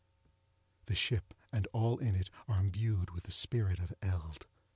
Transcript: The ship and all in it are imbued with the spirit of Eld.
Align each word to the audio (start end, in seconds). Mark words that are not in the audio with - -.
The 0.87 0.95
ship 0.95 1.31
and 1.51 1.67
all 1.73 1.99
in 1.99 2.15
it 2.15 2.31
are 2.47 2.59
imbued 2.59 3.11
with 3.11 3.25
the 3.25 3.31
spirit 3.31 3.77
of 3.77 3.93
Eld. 4.01 4.47